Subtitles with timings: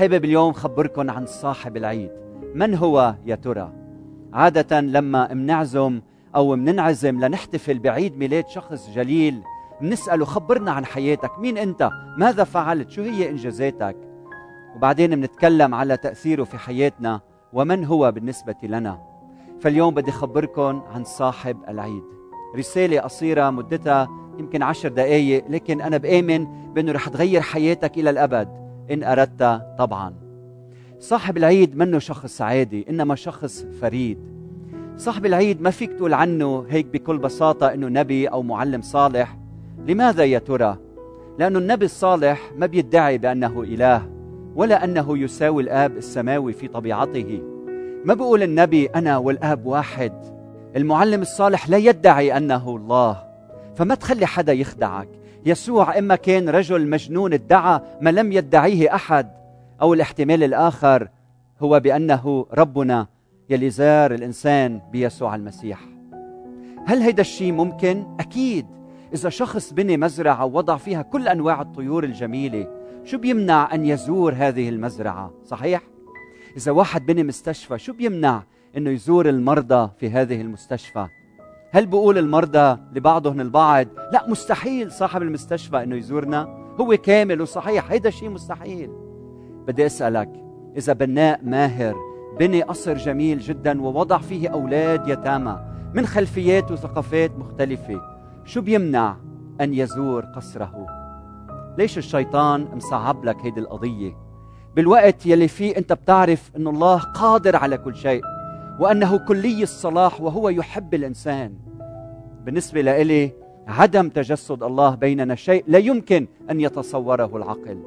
[0.00, 2.10] حابب اليوم خبركم عن صاحب العيد.
[2.54, 3.72] من هو يا ترى؟
[4.32, 6.00] عادة لما منعزم
[6.36, 9.42] أو مننعزم لنحتفل بعيد ميلاد شخص جليل
[9.80, 11.38] منسأله خبرنا عن حياتك.
[11.38, 13.96] مين أنت؟ ماذا فعلت؟ شو هي إنجازاتك؟
[14.76, 17.20] وبعدين منتكلم على تأثيره في حياتنا
[17.52, 18.98] ومن هو بالنسبة لنا.
[19.60, 22.04] فاليوم بدي خبركم عن صاحب العيد.
[22.56, 24.08] رسالة قصيرة مدتها
[24.38, 28.69] يمكن عشر دقايق لكن أنا بآمن بأنه رح تغير حياتك إلى الأبد.
[28.90, 30.14] إن أردت طبعا.
[30.98, 34.18] صاحب العيد منه شخص عادي إنما شخص فريد.
[34.96, 39.38] صاحب العيد ما فيك تقول عنه هيك بكل بساطة إنه نبي أو معلم صالح.
[39.86, 40.76] لماذا يا ترى؟
[41.38, 44.10] لأن النبي الصالح ما بيدعي بأنه إله
[44.54, 47.42] ولا أنه يساوي الآب السماوي في طبيعته.
[48.04, 50.12] ما بقول النبي أنا والآب واحد.
[50.76, 53.22] المعلم الصالح لا يدعي أنه الله.
[53.74, 55.08] فما تخلي حدا يخدعك.
[55.46, 59.30] يسوع إما كان رجل مجنون ادعى ما لم يدعيه أحد
[59.82, 61.08] أو الاحتمال الآخر
[61.60, 63.06] هو بأنه ربنا
[63.50, 65.80] يلي زار الإنسان بيسوع المسيح
[66.86, 68.66] هل هيدا الشيء ممكن؟ أكيد
[69.14, 72.66] إذا شخص بني مزرعة ووضع فيها كل أنواع الطيور الجميلة
[73.04, 75.82] شو بيمنع أن يزور هذه المزرعة؟ صحيح؟
[76.56, 78.42] إذا واحد بني مستشفى شو بيمنع
[78.76, 81.06] أنه يزور المرضى في هذه المستشفى؟
[81.72, 86.48] هل بقول المرضى لبعضهم البعض؟ لا مستحيل صاحب المستشفى أنه يزورنا؟
[86.80, 87.90] هو كامل وصحيح.
[87.90, 88.90] هيدا شيء مستحيل.
[89.66, 90.30] بدي أسألك
[90.76, 91.94] إذا بناء ماهر
[92.38, 95.58] بني قصر جميل جدا ووضع فيه أولاد يتامى
[95.94, 98.00] من خلفيات وثقافات مختلفة
[98.44, 99.16] شو بيمنع
[99.60, 100.86] أن يزور قصره؟
[101.78, 104.16] ليش الشيطان مصعب لك هيدي القضية؟
[104.76, 108.22] بالوقت يلي فيه أنت بتعرف أن الله قادر على كل شيء.
[108.80, 111.54] وأنه كلي الصلاح وهو يحب الإنسان.
[112.44, 113.32] بالنسبة لإلي
[113.68, 117.78] عدم تجسد الله بيننا شيء لا يمكن أن يتصوره العقل.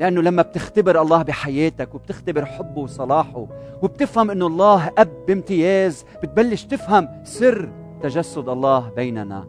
[0.00, 3.46] لأنه لما بتختبر الله بحياتك وبتختبر حبه وصلاحه
[3.82, 7.68] وبتفهم أنه الله أب بامتياز بتبلش تفهم سر
[8.02, 9.48] تجسد الله بيننا.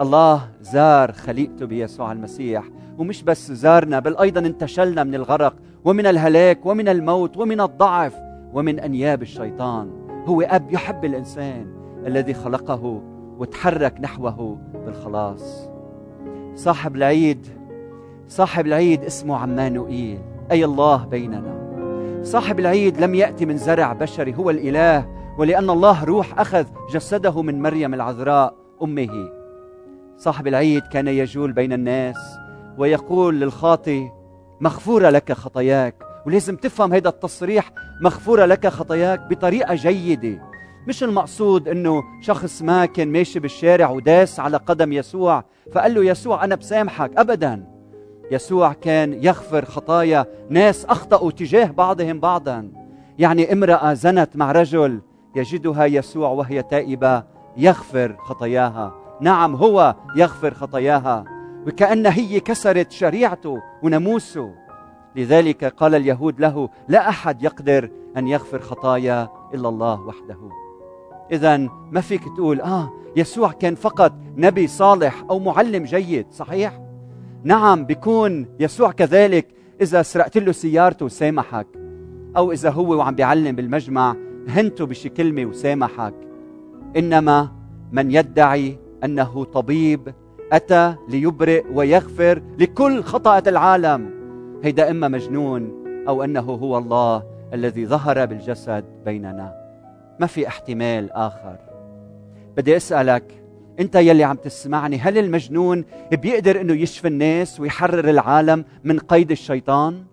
[0.00, 2.64] الله زار خليقته بيسوع المسيح
[2.98, 5.54] ومش بس زارنا بل أيضا انتشلنا من الغرق
[5.84, 8.25] ومن الهلاك ومن الموت ومن الضعف.
[8.56, 9.90] ومن أنياب الشيطان.
[10.26, 11.66] هو أب يحب الإنسان
[12.06, 13.02] الذي خلقه
[13.38, 15.70] وتحرك نحوه بالخلاص.
[16.54, 17.46] صاحب العيد
[18.28, 20.18] صاحب العيد اسمه عمانوئيل.
[20.50, 21.56] أي الله بيننا؟
[22.22, 25.06] صاحب العيد لم يأتي من زرع بشري هو الإله
[25.38, 29.28] ولأن الله روح أخذ جسده من مريم العذراء أمه.
[30.16, 32.16] صاحب العيد كان يجول بين الناس
[32.78, 34.10] ويقول للخاطي
[34.60, 36.05] مغفورة لك خطاياك.
[36.26, 40.42] ولازم تفهم هذا التصريح مغفورة لك خطاياك بطريقة جيدة.
[40.88, 46.44] مش المقصود إنه شخص ما كان ماشي بالشارع وداس على قدم يسوع فقال له يسوع
[46.44, 47.10] أنا بسامحك.
[47.16, 47.66] ابدا.
[48.30, 52.72] يسوع كان يغفر خطايا ناس أخطأوا تجاه بعضهم بعضا.
[53.18, 55.00] يعني امرأة زنت مع رجل
[55.36, 57.24] يجدها يسوع وهي تائبة
[57.56, 58.94] يغفر خطاياها.
[59.20, 61.24] نعم هو يغفر خطاياها.
[61.66, 64.65] وكأن هي كسرت شريعته وناموسه.
[65.16, 70.38] لذلك قال اليهود له لا أحد يقدر أن يغفر خطايا إلا الله وحده.
[71.32, 71.56] إذا
[71.90, 76.80] ما فيك تقول آه يسوع كان فقط نبي صالح أو معلم جيد صحيح؟
[77.44, 79.48] نعم بيكون يسوع كذلك
[79.80, 81.66] إذا سرقت له سيارته وسامحك
[82.36, 84.16] أو إذا هو وعم بيعلم بالمجمع
[84.48, 86.14] هنته بشي كلمة وسامحك.
[86.96, 87.52] إنما
[87.92, 90.14] من يدعي أنه طبيب
[90.52, 94.15] أتى ليبرئ ويغفر لكل خطأة العالم.
[94.64, 97.22] هيدا إما مجنون أو أنه هو الله
[97.52, 99.54] الذي ظهر بالجسد بيننا.
[100.20, 101.56] ما في احتمال آخر.
[102.56, 103.42] بدي أسألك
[103.80, 110.04] أنت يلي عم تسمعني هل المجنون بيقدر إنه يشفي الناس ويحرر العالم من قيد الشيطان؟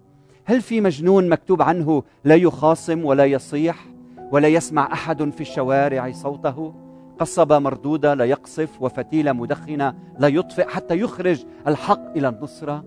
[0.45, 3.85] هل في مجنون مكتوب عنه لا يخاصم ولا يصيح
[4.31, 6.73] ولا يسمع أحد في الشوارع صوته؟
[7.19, 12.83] قصبة مردودة لا يقصف وفتيلة مدخنة لا يطفئ حتى يخرج الحق إلى النصرة؟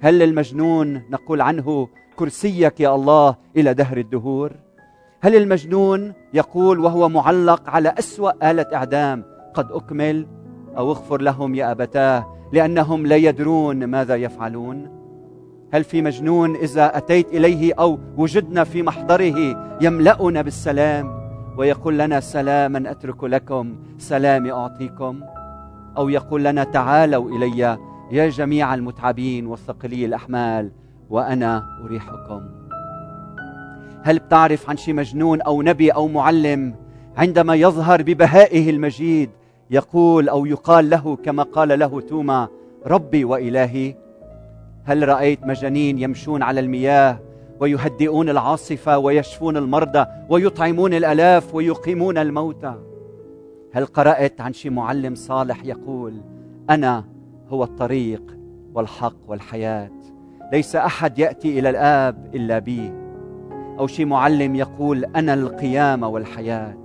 [0.00, 4.52] هل المجنون نقول عنه كرسيك يا الله إلى دهر الدهور؟
[5.20, 10.26] هل المجنون يقول وهو معلق على أسوأ آلة إعدام قد أكمل
[10.76, 14.90] أو اغفر لهم يا أبتاه لأنهم لا يدرون ماذا يفعلون؟
[15.72, 21.16] هل في مجنون إذا أتيت إليه أو وجدنا في محضره يملأنا بالسلام
[21.58, 25.20] ويقول لنا سلاما أترك لكم سلامي أعطيكم؟
[25.96, 27.78] أو يقول لنا تعالوا إلي
[28.10, 30.70] يا جميع المتعبين والثقلي الأحمال
[31.10, 32.40] وأنا أريحكم.
[34.02, 36.74] هل بتعرف عن شي مجنون أو نبي أو معلم
[37.16, 39.30] عندما يظهر ببهائه المجيد
[39.70, 42.48] يقول أو يقال له كما قال له توما
[42.86, 43.94] ربي وإلهي
[44.84, 47.18] هل رأيت مجانين يمشون على المياه
[47.60, 52.74] ويهدئون العاصفة ويشفون المرضى ويطعمون الألاف ويقيمون الموتى؟
[53.72, 56.14] هل قرأت عن شي معلم صالح يقول
[56.70, 57.04] أنا
[57.48, 58.22] هو الطريق
[58.74, 59.90] والحق والحياة.
[60.52, 62.92] ليس أحد يأتي إلى الآب إلا بي.
[63.78, 66.76] أو شي معلم يقول أنا القيامة والحياة.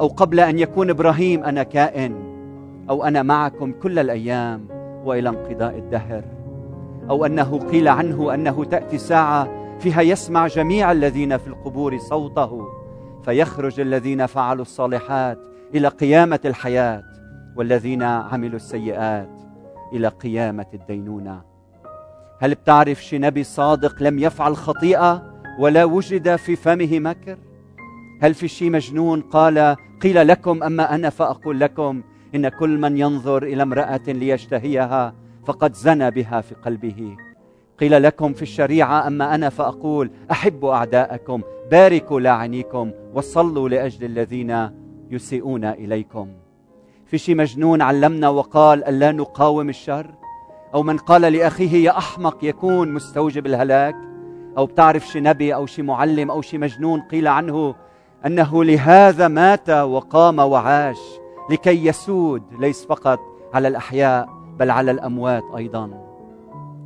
[0.00, 2.14] أو قبل أن يكون إبراهيم أنا كائن.
[2.90, 4.68] أو أنا معكم كل الأيام
[5.04, 6.24] وإلى انقضاء الدهر.
[7.10, 9.48] أو أنه قيل عنه أنه تأتي ساعة
[9.78, 12.68] فيها يسمع جميع الذين في القبور صوته.
[13.24, 15.38] فيخرج الذين فعلوا الصالحات
[15.74, 17.02] إلى قيامة الحياة.
[17.56, 19.47] والذين عملوا السيئات.
[19.92, 21.42] إلى قيامة الدينونة.
[22.40, 25.22] هل بتعرف شي نبي صادق لم يفعل خطيئة
[25.58, 27.38] ولا وجد في فمه مكر؟
[28.22, 32.02] هل في شي مجنون قال قيل لكم أما أنا فأقول لكم
[32.34, 35.14] إن كل من ينظر إلى امرأة ليشتهيها
[35.46, 37.16] فقد زنى بها في قلبه.
[37.80, 44.70] قيل لكم في الشريعة أما أنا فأقول أحبوا أعداءكم باركوا لاعنيكم وصلوا لأجل الذين
[45.10, 46.28] يسيئون إليكم.
[47.08, 50.14] في شي مجنون علمنا وقال الا نقاوم الشر؟
[50.74, 53.96] أو من قال لأخيه يا أحمق يكون مستوجب الهلاك؟
[54.58, 57.74] أو بتعرف شي نبي أو شي معلم أو شي مجنون قيل عنه
[58.26, 60.98] أنه لهذا مات وقام وعاش
[61.50, 63.18] لكي يسود ليس فقط
[63.54, 64.28] على الأحياء
[64.58, 65.90] بل على الأموات أيضا.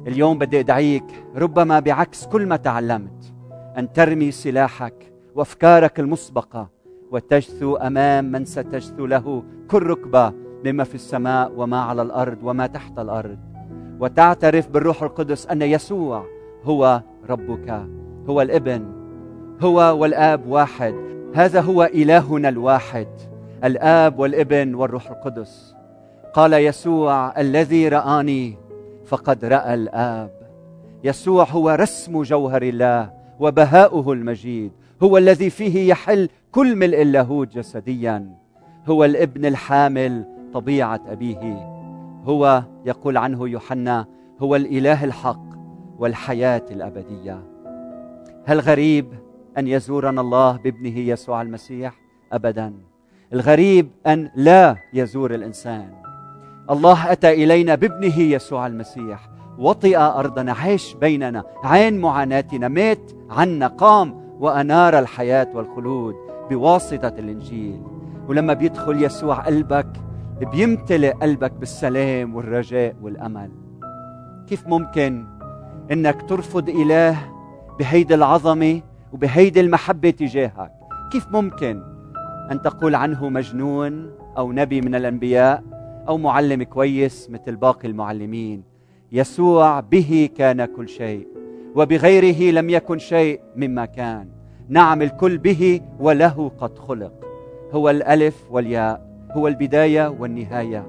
[0.07, 3.35] اليوم بدي أدعيك ربما بعكس كل ما تعلمت
[3.79, 6.82] أن ترمي سلاحك وأفكارك المسبقة
[7.13, 10.33] وتجثو أمام من ستجثو له كل ركبة
[10.65, 13.39] مما في السماء وما على الأرض وما تحت الأرض.
[14.01, 16.25] وتعترف بالروح القدس أن يسوع
[16.65, 17.87] هو ربك
[18.29, 18.85] هو الإبن
[19.61, 20.95] هو والآب واحد.
[21.35, 23.09] هذا هو إلهنا الواحد
[23.65, 25.75] الآب والإبن والروح القدس.
[26.35, 28.57] قال يسوع الذي رآني
[29.05, 30.31] فقد رأى الآب.
[31.05, 33.11] يسوع هو رسم جوهر الله
[33.41, 34.73] وبهاؤه المجيد
[35.03, 38.37] هو الذي فيه يحل كل ملء اللاهوت جسديا.
[38.89, 41.39] هو الابن الحامل طبيعة أبيه.
[42.25, 44.07] هو يقول عنه يوحنا
[44.41, 45.45] هو الإله الحق
[45.99, 47.43] والحياة الأبدية.
[48.45, 49.07] هل غريب
[49.59, 51.95] أن يزورنا الله بابنه يسوع المسيح؟
[52.33, 52.75] ابدا.
[53.33, 55.93] الغريب أن لا يزور الإنسان.
[56.71, 59.29] الله أتى إلينا بابنه يسوع المسيح.
[59.59, 66.15] وطئ أرضنا عاش بيننا عين معاناتنا مات عنا قام وأنار الحياة والخلود.
[66.53, 67.83] بواسطة الإنجيل.
[68.29, 69.89] ولما بيدخل يسوع قلبك
[70.53, 73.51] بيمتلئ قلبك بالسلام والرجاء والأمل.
[74.49, 75.27] كيف ممكن
[75.93, 77.19] إنك ترفض إله
[77.79, 78.81] بهيدي العظمة
[79.13, 80.73] وبهيدي المحبة تجاهك؟
[81.13, 81.83] كيف ممكن
[82.51, 85.63] أن تقول عنه مجنون أو نبي من الأنبياء
[86.09, 88.63] أو معلم كويس مثل باقي المعلمين؟
[89.13, 91.29] يسوع به كان كل شيء
[91.75, 94.42] وبغيره لم يكن شيء مما كان.
[94.69, 97.13] نعم الكل به وله قد خلق.
[97.73, 100.87] هو الألف والياء هو البداية والنهاية.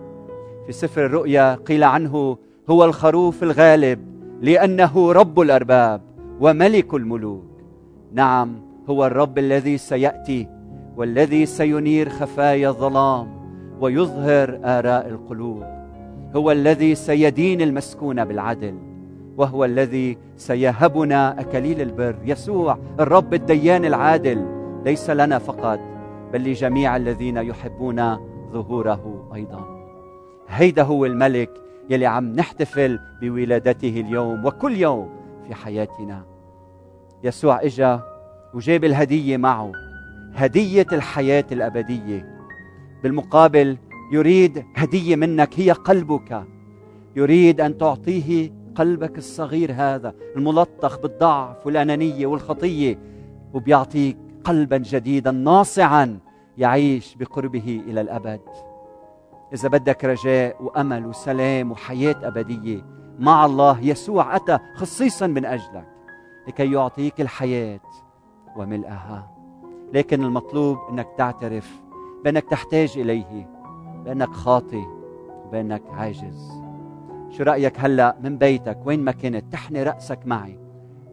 [0.65, 2.37] في سفر الرؤيا قيل عنه
[2.69, 3.99] هو الخروف الغالب
[4.41, 6.01] لأنه رب الأرباب
[6.39, 7.43] وملك الملوك.
[8.13, 8.55] نعم
[8.89, 10.47] هو الرب الذي سيأتي
[10.97, 13.27] والذي سينير خفايا الظلام
[13.79, 15.63] ويظهر آراء القلوب.
[16.35, 18.92] هو الذي سيدين المسكون بالعدل.
[19.37, 24.45] وهو الذي سيهبنا أكليل البر يسوع الرب الديان العادل.
[24.85, 25.79] ليس لنا فقط
[26.33, 28.17] بل لجميع الذين يحبون
[28.51, 29.87] ظهوره أيضا.
[30.47, 31.49] هيدا هو الملك
[31.89, 35.09] يلي عم نحتفل بولادته اليوم وكل يوم
[35.47, 36.23] في حياتنا.
[37.23, 38.01] يسوع إجا
[38.53, 39.71] وجاب الهدية معه
[40.35, 42.39] هدية الحياة الأبدية.
[43.03, 43.77] بالمقابل
[44.11, 46.43] يريد هدية منك هي قلبك.
[47.15, 52.99] يريد أن تعطيه قلبك الصغير هذا الملطخ بالضعف والأنانية والخطية
[53.53, 56.19] وبيعطيك قلبا جديدا ناصعا
[56.57, 58.41] يعيش بقربه إلى الأبد.
[59.53, 62.85] إذا بدك رجاء وأمل وسلام وحياة أبدية
[63.19, 65.87] مع الله يسوع أتى خصيصا من أجلك
[66.47, 67.79] لكي يعطيك الحياة
[68.55, 69.31] وملئها
[69.93, 71.81] لكن المطلوب إنك تعترف
[72.23, 73.49] بأنك تحتاج إليه
[74.05, 74.83] بأنك خاطي
[75.45, 76.62] وبانك عاجز.
[77.37, 80.59] شو رأيك هلا من بيتك؟ وين ما كنت؟ تحني رأسك معي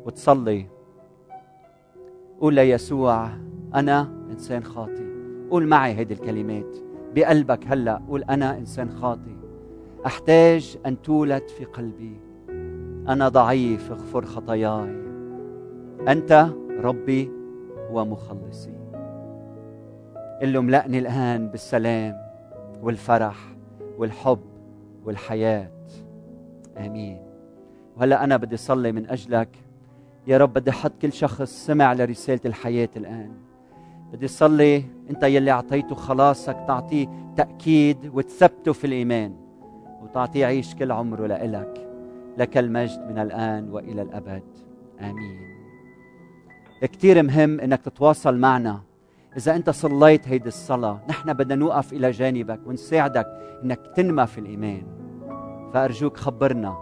[0.05, 0.67] وتصلي.
[2.41, 3.29] قول ليسوع
[3.75, 5.11] أنا إنسان خاطي
[5.50, 6.77] قول معي هيدي الكلمات.
[7.15, 9.37] بقلبك هلا قول أنا إنسان خاطي
[10.07, 12.21] أحتاج أن تولد في قلبي.
[13.09, 15.03] أنا ضعيف اغفر خطاياي.
[16.09, 17.31] أنت ربي
[17.91, 18.75] ومخلصي.
[20.43, 22.17] قل له املأني الآن بالسلام
[22.83, 23.37] والفرح
[23.99, 24.41] والحب
[25.05, 25.71] والحياة.
[26.87, 27.23] آمين.
[27.97, 29.49] وهلا أنا بدي صلي من أجلك.
[30.27, 33.33] يا رب بدي أحط كل شخص سمع لرسالة الحياة الآن.
[34.13, 37.07] بدي صلي أنت يلي أعطيته خلاصك تعطيه
[37.37, 39.35] تأكيد وتثبته في الإيمان.
[40.03, 41.87] وتعطيه يعيش كل عمره لإلك
[42.39, 44.43] لك المجد من الآن وإلى الأبد.
[45.01, 45.51] آمين.
[46.83, 48.81] كثير مهم إنك تتواصل معنا.
[49.37, 53.27] إذا أنت صليت هيدي الصلاة نحن بدنا نوقف إلى جانبك ونساعدك
[53.65, 54.83] إنك تنمى في الإيمان.
[55.73, 56.77] فأرجوك خبرنا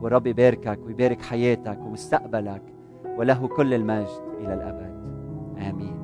[0.00, 2.62] ورب يباركك ويبارك حياتك ومستقبلك
[3.18, 4.96] وله كل المجد إلى الأبد.
[5.70, 5.95] آمين.